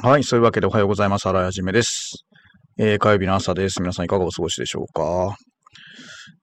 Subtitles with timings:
[0.00, 0.24] はい。
[0.24, 1.26] そういうわけでおはようございます。
[1.28, 2.24] 荒井はじめです。
[2.78, 3.80] えー、火曜日の朝です。
[3.80, 5.36] 皆さんいかがお過ごしでしょうか？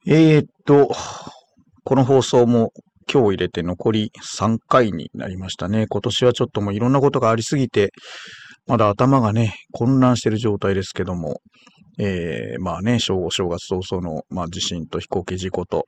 [0.05, 0.95] えー、っと、
[1.83, 2.71] この放送も
[3.11, 5.87] 今日入れて残り3回になりましたね。
[5.89, 7.89] 今年はちょっともういろんなことがありすぎて、
[8.67, 11.41] まだ頭がね、混乱してる状態ですけども、
[11.97, 15.85] えー、まあね、正午正月早々の、まあ、地震と飛行機事故と、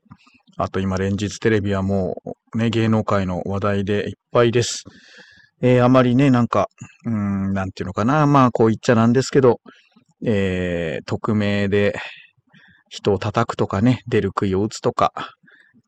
[0.57, 2.15] あと今連日テレビはも
[2.53, 4.83] うね、芸能界の話題でいっぱいです。
[5.63, 6.67] えー、あまりね、なんか、
[7.05, 9.59] うん、なんていうのかな、まあこう言っちゃなんですけど、
[10.25, 11.99] えー、匿名で
[12.89, 15.13] 人を叩くとかね、出る杭を打つとか、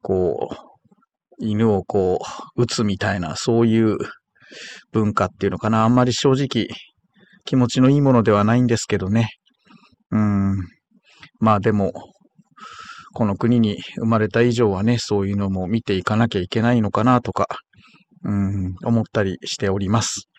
[0.01, 0.55] こう、
[1.39, 2.19] 犬をこ
[2.55, 3.97] う、打つみたいな、そういう
[4.91, 5.83] 文化っていうのかな。
[5.83, 6.67] あんまり正直、
[7.45, 9.29] 気持ちのいいものではないんですけどね。
[10.11, 10.57] うん。
[11.39, 11.91] まあでも、
[13.13, 17.47] この国に生まれた以上はね、そういうのも見ていかなきゃいけないのかなとか、
[18.23, 20.29] うん、思ったりしております。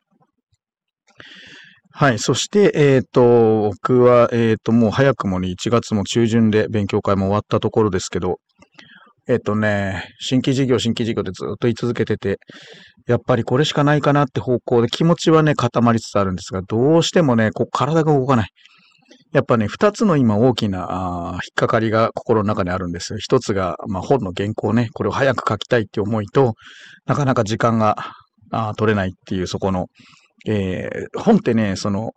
[1.96, 2.18] はい。
[2.18, 8.38] そして、えっ、ー、と、僕は、えっ、ー、と、もう早くもね、1月も中旬で勉強会も終わったところですけど、
[9.28, 12.38] えっ、ー、とね、新規事業、新規事業でずっと言い続けてて、
[13.06, 18.48] やっぱりこれしかないかなって方向で気持ちはね、固まりつつあるんですが、どうしてもね、こう体が動かない。
[19.34, 23.18] やっぱね、二つの今大きな引っかかりが心の中にあるんですよ。
[23.18, 26.54] 一つが、まあ、本の原稿ね、これを早く書きたいって思いと、
[27.04, 27.96] なかなか時間が
[28.52, 29.88] あ取れないっていう、そこの、
[30.46, 32.12] えー、本ってね、その、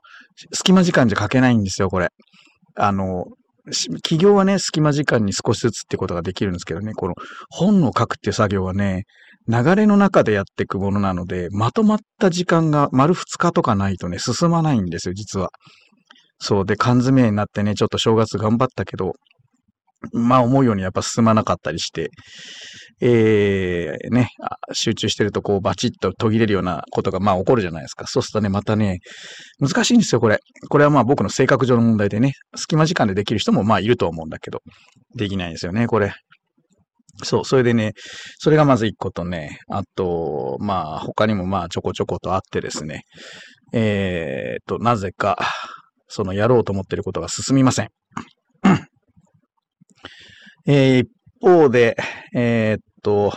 [0.53, 2.09] 隙間時間じゃ書けないんですよ、これ。
[2.75, 3.25] あの、
[4.03, 7.15] 企業はね、隙間時間に少しずつってことができるんですけどね、この
[7.49, 9.05] 本を書くっていう作業はね、
[9.47, 15.49] 流れの中でやっていくものなので、まとまった時間が丸2日とかないとね、進まないんですよ、実は。
[16.39, 16.65] そう。
[16.65, 19.13] で、缶詰になってね、ちょっと正月頑張ったけど、
[20.13, 22.11] まあ思うようにやっぱ進まなかったりして、
[23.01, 24.29] えー、ね、
[24.71, 28.05] 集中してるとこうバチッと途切れるようなことがまあ起こるじゃないですか。
[28.05, 28.99] そうするとね、またね、
[29.59, 30.39] 難しいんですよ、これ。
[30.69, 34.61] これはまあ僕の性格上の問題でね、隙間時間でできる人もまあいると思うんだけど、
[35.15, 36.13] できないんですよね、これ。
[37.23, 37.93] そう、それでね、
[38.37, 43.01] それがまず一個とね、あと、まあ他にもまあちょこちょことあってですね、
[43.73, 45.37] えーと、なぜか、
[46.07, 47.89] そのやろうと思っていることが進みません。
[50.69, 51.09] えー、一
[51.41, 51.95] 方で、
[52.35, 53.31] えー、っと、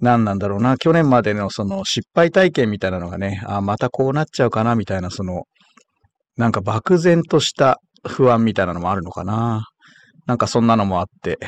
[0.00, 5.44] 何なんだろうな、去年までのその失敗体験みたいなのがね、あ、またこうなっちゃうかな、みたいな、その、
[6.36, 9.66] なんか漠然とした不安みたいなのもあるのかな。
[10.26, 11.38] なんかそんなのもあって。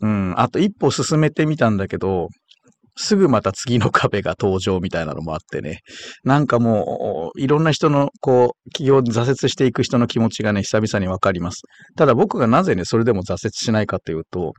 [0.00, 0.34] うん。
[0.38, 2.28] あと一歩進めてみたんだけど、
[3.00, 5.80] すぐまた次の壁が登場みたいなのもあってね。
[6.22, 11.62] なんかもう、いろんな人の、こう、企業に挫折していく人の気持ちがね、久々にわかります。
[11.96, 14.52] ただ僕がなぜね、それでも挫折しないかというと、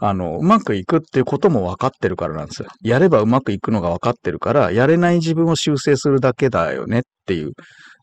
[0.00, 2.68] あの、うまくいくっていうことも分かってるからなんですよ。
[2.82, 7.52] やればうまくいくのが分かってるから、やれない自分を修正するだけだよねっていう、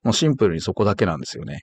[0.04, 1.62] もうシンプルにそこだけなんですよね。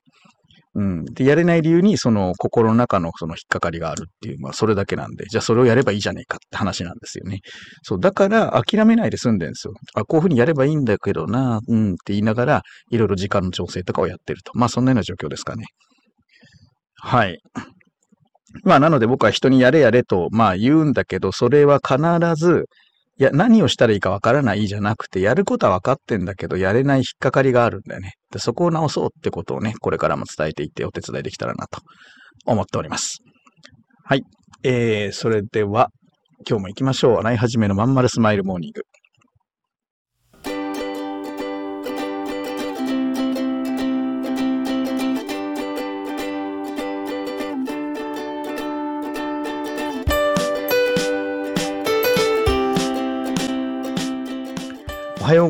[0.73, 1.05] うん。
[1.05, 7.39] で、やれない理由に、その心の中のその引っかかりがあるっていう、まあそれだけなんで、じゃあそれをやればいいじゃねえかって話なんですよね。
[7.83, 9.73] そう、だから諦めないで済んでるんですよ。
[9.95, 14.51] あ、こういうふうにやればいいんだけどな、うんって言いながら、いろいろ時間の調整とかをやってると。
[14.55, 15.65] まあそんなような状況ですかね。
[17.01, 17.39] はい。
[18.63, 21.99] まあなので僕は人にやれやれと、まあ言うんだけど、それは必
[22.35, 22.65] ず、
[23.19, 28.13] いや、何をしたらいいかわからないじゃなくて、やることは分かってんだけど、やれない引っかかりがあるんだよね。
[28.31, 31.81] でそこを直そうってことをね、これからも伝えていってお手伝いできたらなと
[32.45, 33.19] 思っております。
[34.05, 34.23] はい。
[34.63, 35.89] えー、それでは、
[36.47, 37.17] 今日も行きましょう。
[37.19, 38.81] 洗い始めのまんまるスマイルモーニング。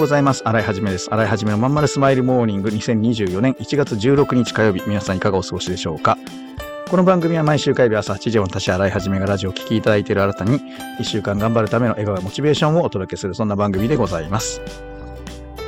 [0.01, 0.41] ございます。
[0.47, 1.13] 洗いはじめです。
[1.13, 6.17] 洗いはじめのまんまるスマイルモーニング2024年1月16日火曜日、皆さんいかがお過ごしでしょうか？
[6.89, 10.59] この番組は毎週火曜日朝8時を私洗いはじめがラジオを聴きいただいている新たに
[10.99, 14.59] 1週間頑張るための笑顔やモチベーションをお届けするそんな番組でございます。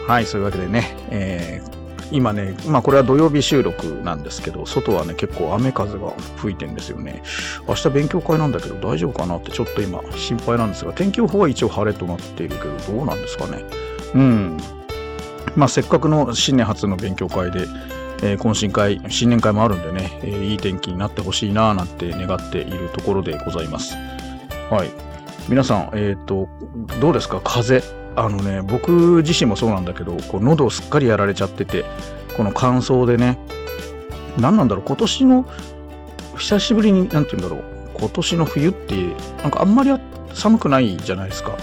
[0.08, 7.22] はい、そういうわけでね、えー、今ね、まあこれは土曜日収録なんですけど、外はね、結構雨風が吹いてんですよね。
[7.68, 13.64] 明日勉強会なんだけど大丈夫かなってちょっと今心配なんですが、天気予報は一応晴れとなっているけど、どうなんですかね。
[14.16, 14.58] うん。
[15.56, 17.68] まあ、せっかくの新年初の勉強会で、
[18.24, 23.96] えー、懇親会、新年会もあるんでね、えー、いい天気になってほしいなぁなんて願っているところでございます。
[24.70, 24.90] はい。
[25.50, 26.48] 皆さん、えっ、ー、と、
[27.02, 27.42] どうですか？
[27.44, 28.04] 風邪。
[28.16, 31.84] あのね、僕自身もそうなんだけど、こう喉をすっかりやられちゃってて、
[32.38, 33.40] この乾燥でね、
[34.40, 35.46] 何なんだろう、今年の、
[36.38, 37.64] 久しぶりに、なんて言うんだろう、
[37.96, 38.96] 今年の冬って、
[39.42, 39.92] なんかあんまり
[40.34, 41.58] 寒くないじゃないですか。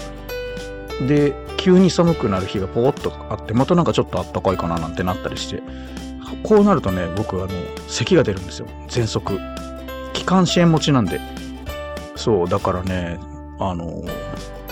[1.07, 5.61] で、急に寒くなる日がポーっとあってまたなんかちょっとあったかいかななんてなったりして
[6.41, 7.49] こうなるとね僕あの
[7.87, 8.67] 咳が出るんですよ。
[8.87, 9.39] 喘息。
[10.13, 11.19] 気管支炎持ちなんで。
[12.15, 13.19] そうだからね
[13.59, 14.03] あの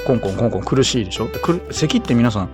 [0.05, 1.27] コンコンコンコン苦しいでしょ？
[1.27, 1.39] で
[1.71, 2.49] 咳って皆さん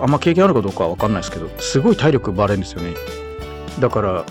[0.00, 2.94] あんま経験あるかどうかは分かんないですけどすごい体力奪われるんですよね。
[3.80, 4.24] だから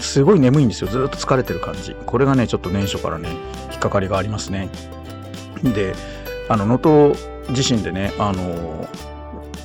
[0.00, 0.88] すごい眠いんですよ。
[0.90, 1.96] ずっと疲れてる感じ。
[2.06, 3.30] これがねちょっと年初からね
[3.70, 4.68] 引っかかりがありますね。
[5.62, 5.94] で
[6.48, 7.14] あの能登
[7.50, 8.88] 地震でねあの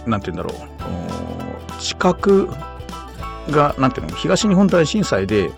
[0.05, 0.73] なんて言うんだろう。
[1.79, 2.15] 地殻
[3.49, 5.51] がなんていうの東日本大震災で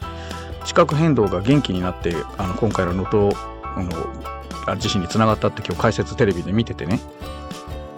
[0.66, 3.36] 地殻変動が元気になってあの今回の能登
[4.68, 7.00] の地震につながったって今日解説テレビで見ててね。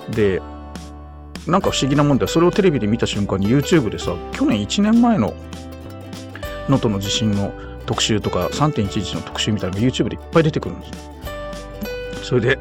[0.10, 0.42] で
[1.46, 5.34] なんか不思議なもんでそれをテレビで見た瞬間に YouTube でさ去年1年前の
[6.68, 7.54] 能登の地震の
[7.86, 10.96] 特集とか3.11の特集みたいなのが YouTube でいっぱい出てくるんですよ。
[12.24, 12.60] それで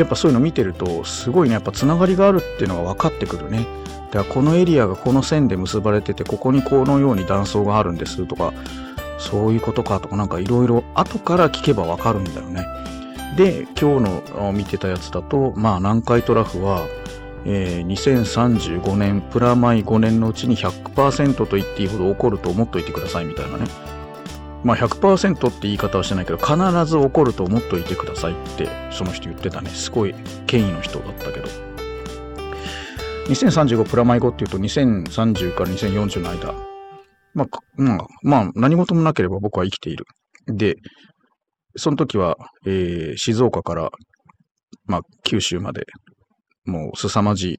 [0.00, 3.66] やっぱそういうの見てるとすごいねやっぱつながりがあるっていうのが分かってくるね
[4.10, 8.52] だからこのエリアがこの線で結ばれててここにこのように断層があるんですとか
[9.18, 12.66] そういうことかとかなんかいろいろ後から聞けば分かるんだよね
[13.36, 16.86] で今日の見てたやつだとまあ南海トラフは
[17.46, 23.64] えー、2035年プラマイ5年のうちに100%と言っていいほど起こると思っといてくださいみたいなね。
[24.64, 29.70] まあ100%って言い方はしてないけど必ず起こると思っといてくださいってその人言ってたね。
[29.70, 30.14] すごい
[30.46, 31.48] 権威の人だったけど。
[33.28, 36.52] 2035プラマイ5っていうと2030から2040の間。
[37.32, 37.46] まあ、
[37.76, 40.04] まあ、まあ、何事もなければ僕は生きている。
[40.46, 40.74] で、
[41.76, 42.36] その時は、
[42.66, 43.90] えー、静岡から、
[44.86, 45.84] まあ、九州まで
[46.64, 47.56] もう凄まじい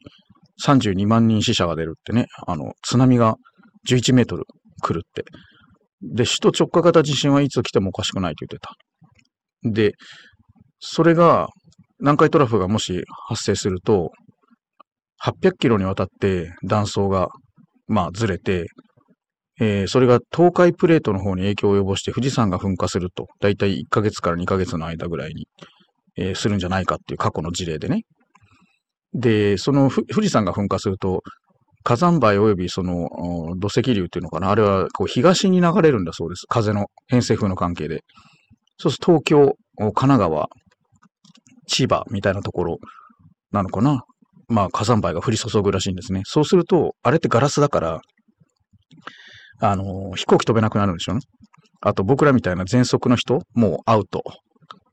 [0.64, 3.36] 32万人死者が出るってね、あの、津波が
[3.88, 4.46] 11メートル
[4.82, 5.24] 来るって。
[6.02, 8.76] で、首都直下型地震はいつ来てもおかしくないと言ってた。
[9.64, 9.94] で、
[10.80, 11.50] それが、
[12.00, 14.12] 南海トラフがもし発生すると、
[15.24, 17.30] 800キロにわたって断層が、
[17.88, 18.66] まあ、ずれて、
[19.60, 25.48] えー、それが東海プレートの方に影響を及ぼして富士山が噴火すると、だいたい1ヶ月から2ヶ月の間ぐらいに、
[26.18, 28.02] えー、するんじゃないかっていう過去の事例でね。
[29.14, 31.22] で、その富士山が噴火すると、
[31.84, 33.10] 火山灰及びその
[33.58, 36.46] 土石流っていうのかな、あれはこう東に流れるんだそうです。
[36.48, 38.04] 風の偏西風の関係で。
[38.78, 40.48] そうすると東京、神奈川、
[41.68, 42.78] 千葉みたいなところ
[43.52, 44.04] なのかな。
[44.48, 46.22] まあ火山灰が降り注ぐらしいんですね。
[46.26, 48.02] そうすると、あれってガラスだから、
[49.60, 51.22] あの、飛行機飛べなくなるんでしょうね。
[51.82, 54.24] あと僕らみたいな喘息の人、もうアウト。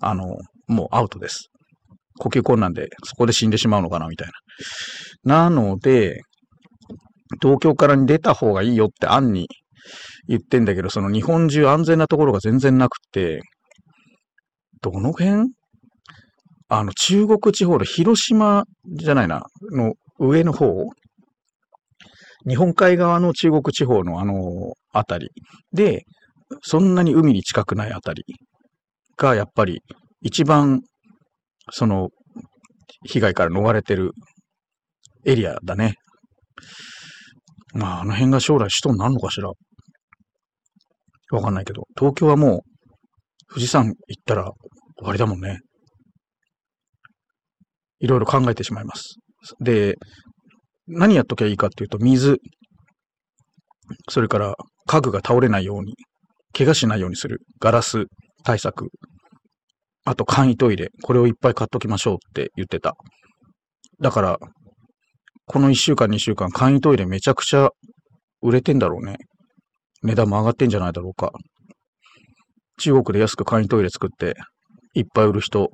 [0.00, 0.36] あの、
[0.68, 1.48] もうアウトです。
[2.18, 4.28] 呼吸困難でそこで死んでしまうのかなみたい
[5.24, 5.48] な。
[5.48, 6.22] なので、
[7.42, 9.48] 東京からに出た方がいいよって案に
[10.28, 13.40] 言ってんだけど、その日本中安全なところが全然なくて、
[14.80, 15.50] どの辺？
[16.68, 18.64] あの、中国地方の広島
[18.96, 19.42] じゃないな、
[19.72, 20.90] の上の方？
[22.48, 25.30] 日本海側の中国地方のあのあたり。
[25.72, 26.04] で、
[26.62, 28.24] そんなに海に近くないあたり
[29.16, 29.82] がやっぱり
[30.22, 30.80] 一番
[31.70, 32.08] その、
[33.04, 34.12] 被害から逃れてる
[35.24, 35.94] エリアだね。
[37.78, 39.50] まあ、あの辺が将来首都になるのかしら。
[41.30, 42.60] わかんないけど、東京はもう、
[43.50, 45.60] 富士山行ったら終わりだもんね。
[48.00, 49.16] いろいろ考えてしまいます。
[49.60, 49.96] で、
[50.88, 52.38] 何やっときゃいいかっていうと、水、
[54.08, 54.54] それから
[54.86, 55.94] 家具が倒れないように、
[56.52, 58.06] 怪我しないようにする、ガラス
[58.42, 58.88] 対策、
[60.04, 62.94] あと簡易トイレ、これをいっぱい買っときましょうって言ってた。
[64.00, 64.38] だから、
[65.48, 67.70] この1週間2週間簡易トイレめちゃくちゃ
[68.42, 69.16] 売れてんだろうね。
[70.02, 71.32] 値段も上がってんじゃないだろうか。
[72.78, 74.36] 中国で安く簡易トイレ作って、
[74.94, 75.70] いっぱい売る人、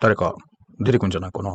[0.00, 0.34] 誰か
[0.78, 1.52] 出てくんじゃないかな。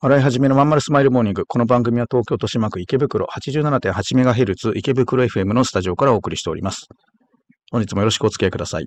[0.00, 1.44] 洗い始めのまんまるスマイルモーニング。
[1.46, 6.86] この番組は東京豊島区池袋 87.8MHz 池袋 FM のスタジオからお送りしております。
[7.70, 8.86] 本日もよろしくお付き合いください。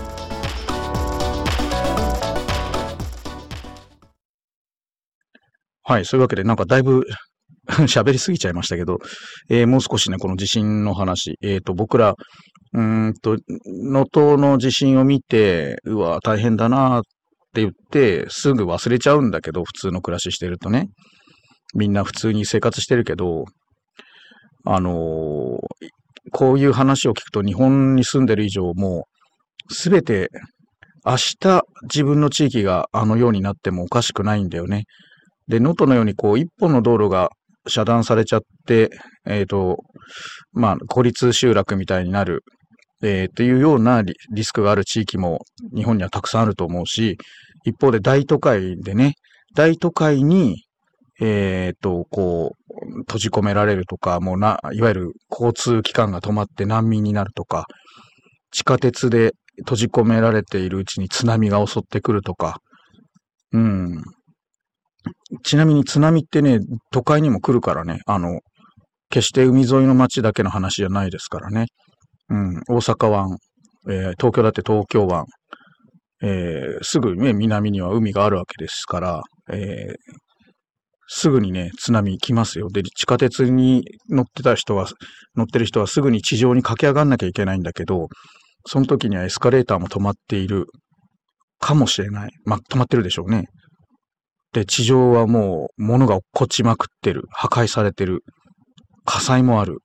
[5.91, 7.05] はい、そういうわけで、なんかだいぶ
[7.67, 8.99] 喋りすぎちゃいましたけど、
[9.49, 12.15] えーもう少しね、この地震の話、えっ、と、僕ら、
[12.73, 17.01] うんと、能登の地震を見て、うわ、大変だなっ
[17.53, 20.87] て言って、すぐ忘れちゃうんだけど、普通の暮らししてるとね。
[21.75, 23.43] みんな普通に生活してるけど、
[24.65, 25.57] あのー
[26.31, 29.07] こういう話を聞くと、日本に住んでる以上、も
[29.69, 30.29] う、すべて、
[31.03, 34.83] 明日自分の地域があのようになってもおかしくないんだよね。
[35.51, 37.29] で、能登のようにこう、一本の道路が
[37.67, 38.89] 遮断されちゃって、
[39.27, 39.79] えっ、と、
[40.53, 42.43] まあ、孤立集落みたいになる、
[43.03, 45.39] えー、っていうようなリリスクがある地域も
[45.75, 47.17] 日本にはたくさんあると思うし、
[47.65, 49.15] 一方で大都会でね、
[49.53, 50.63] 大都会に、
[51.19, 57.65] えっ、と、こう、閉じ込められるとか、もうな、いわゆる交通機関が止まって難民になるとか、
[58.51, 62.59] 地下鉄で閉じ込められているうちに津波が襲ってくるとか、
[63.51, 64.01] うん。
[65.43, 66.59] ちなみに津波ってね、
[66.91, 68.39] 都会にも来るからね、あの、
[69.09, 71.65] 決して海沿いの町だけの話じゃないですからね。
[72.29, 73.37] うん、大阪湾、
[73.89, 75.25] えー東京だって東京湾、
[76.23, 79.95] えーすぐね、南には海があるわけですから、えー
[81.13, 82.69] すぐにね、津波来ますよ。
[82.69, 84.87] で、地下鉄に乗ってた人は、
[85.35, 88.07] 乗ってる人はすぐに地上に駆け上がんなきゃいけないんだけど、
[88.65, 90.67] その時にはエスカレーターも止まっている
[91.59, 92.31] かもしれない。
[92.45, 93.47] まあ、止まってるでしょうね。
[94.53, 97.23] で、地上はもう物が落っこちまくってる。
[97.29, 98.23] 破壊されてる。
[99.05, 99.79] 火災もある。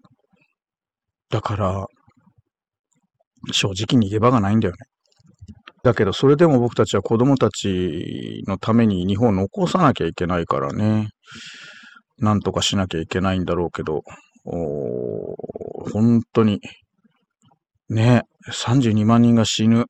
[1.31, 1.87] だから、
[3.53, 4.79] 正直逃げ場がないんだよね。
[5.83, 11.11] だけど、それでも僕たちは子供たちのために日本を残さなきゃいけないからね。
[12.19, 14.03] なんとかしなきゃいけないんだろうけど、
[15.93, 16.61] 本当に、
[17.89, 19.85] ね、32万人が死ぬ。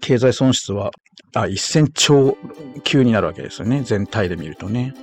[0.00, 0.90] 経済損失は、
[1.34, 2.36] あ、1000兆
[2.84, 3.82] 級になるわけですよね。
[3.82, 4.94] 全体で見るとね。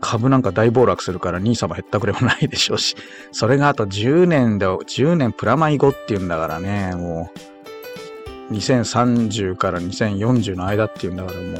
[0.00, 2.96] 株なんか大暴落するから兄様減ったくれもないでしょうし、
[3.32, 7.30] それがあと10年で、10年プラマイ後っていうんだからね、も
[8.50, 11.58] う、2030から2040の間っていうんだからも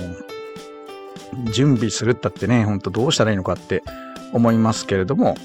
[1.46, 3.82] う、準備するったってね、ほんとどうしたらいいのかって
[4.32, 5.36] 思いますけれども、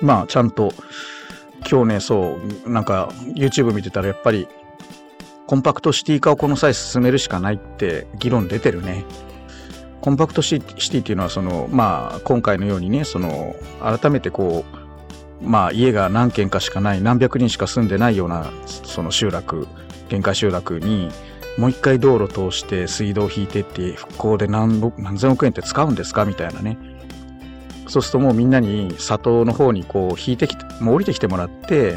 [0.00, 0.72] まあ、ちゃんと、
[1.70, 4.48] 今日ね、そう、なんか YouTube 見てたらやっぱり、
[5.48, 9.06] コンパクトシティ化をこの際進めるしかないって議論出てるね。
[10.02, 14.66] コンパクトシティっていうのは、その、まあ、今回のようにね、その、改めてこ
[15.42, 19.66] う、まあ、家が何軒かしかない、何百人しか住んでないような、その集落、
[20.10, 21.08] 限界集落に、
[21.56, 26.76] もう一回道路通して水道引いてって、復興で何何千億円って使うんですかみたいなね。
[27.86, 31.94] そうするともうみんなに里の方にこう引いてきて、もう降りてきてもらって、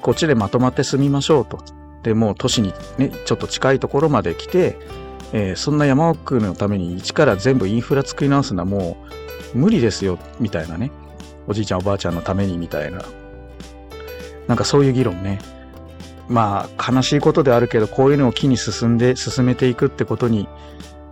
[0.00, 1.77] こっちでまとまって住みましょうと。
[2.02, 4.76] で、もう都市にね、ちょっと近いところまで来て、
[5.32, 8.96] えーそんな山奥のために一から全部インフラ作り直すのはも
[9.54, 10.90] う無理ですよ、みたいなね。
[11.46, 13.02] おじいちゃんおばあちゃんのためにみたいな。
[14.46, 15.38] なんかそういう議論ね。
[16.28, 20.46] まあ、悲しいことであるけど、こういうのを機に進んで、進めていくってことに、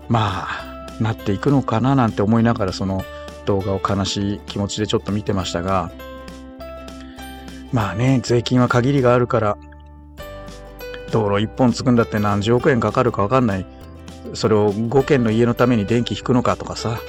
[0.08, 3.02] まあ、なっていくのかななんて思いながら、その
[3.46, 5.90] 動画を悲しい気持ちでちょっと見てましたが、
[7.72, 9.58] まあね、税金は限りがあるから、
[11.10, 13.66] 道路一本作るんだって何十億円かかるかわかんない。
[14.34, 17.00] それを5軒の家のために電気引くのかとかさ、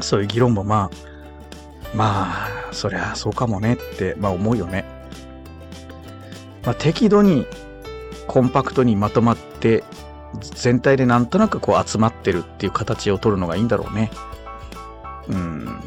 [0.00, 4.84] そういう議論もまあ、まあ、そりゃそうかもねって、まあ思うよね。
[6.64, 7.46] まあ適度に
[8.26, 9.82] コンパクトにまとまって、
[10.40, 14.10] 全体でなんとなくこう集まってるっていう形を取るのがいいんだろうね。
[15.28, 15.64] うん。
[15.64, 15.80] ま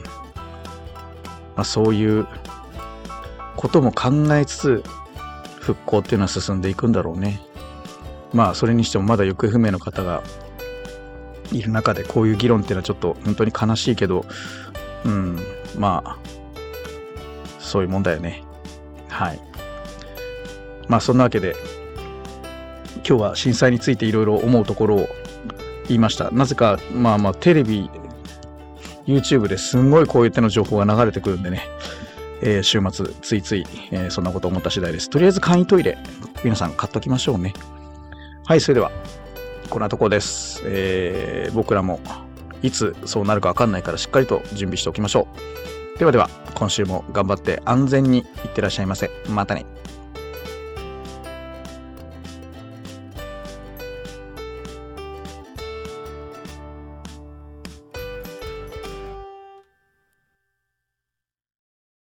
[1.57, 2.27] あそういう
[3.55, 4.83] ことも考えつつ、
[5.63, 7.39] 復興っていうのは進んでいくんだろうね。
[8.33, 10.21] まあそれにしてもまだ行方不明の方が
[11.51, 14.25] いる中でこういう議論っていうのはちょっと本当に悲しいけど、
[15.05, 15.39] うん、
[15.77, 16.17] まあ、
[17.59, 18.43] そういうもんだよね。
[19.07, 19.39] はい。
[20.87, 21.55] まあそんなわけで、
[23.07, 25.09] 今日は震災についていろいろ思うところを
[25.87, 26.29] 言いました。
[26.31, 27.89] なぜか、まあまあテレビ、
[29.05, 31.67] YouTube ですんごいこういう手の情報が流れてくるんでね、
[32.45, 35.09] えー週末ついつい、えーそんなこと思った次第です。
[35.09, 35.97] とりあえず簡易トイレ、
[36.43, 37.53] 皆さん買っときましょうね。
[38.45, 38.91] はい、それでは、
[39.69, 40.61] こんなところです。
[40.65, 41.99] えー僕らも
[42.61, 45.27] いつそうなるかわかんないからしっかりと準備しておきましょ
[45.95, 45.99] う。
[45.99, 49.09] ではでは、今週も頑張って安全にいってらっしゃいませ。
[49.29, 49.65] またね。